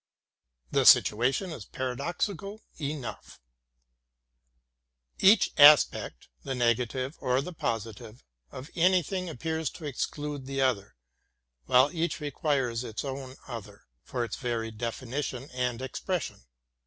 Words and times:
The 0.71 0.83
situation 0.83 1.51
is 1.51 1.65
paradoxical 1.65 2.63
enough: 2.79 3.39
Each 5.19 5.51
aspect— 5.59 6.27
the 6.43 6.55
negative 6.55 7.17
or 7.19 7.39
the 7.39 7.53
positive— 7.53 8.23
of 8.51 8.71
anything 8.75 9.29
appears 9.29 9.69
to 9.69 9.85
exclude 9.85 10.47
the 10.47 10.59
other, 10.59 10.95
while 11.67 11.91
each 11.93 12.19
requires 12.19 12.83
its 12.83 13.05
own 13.05 13.35
other 13.47 13.85
for 14.03 14.23
its 14.25 14.37
very 14.37 14.71
definition 14.71 15.51
and 15.51 15.83
expression. 15.83 16.45